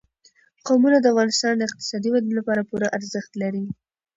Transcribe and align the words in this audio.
قومونه 0.67 0.97
د 0.99 1.05
افغانستان 1.13 1.53
د 1.57 1.61
اقتصادي 1.69 2.09
ودې 2.11 2.31
لپاره 2.39 2.67
پوره 2.69 2.87
ارزښت 2.97 3.31
لري. 3.41 3.63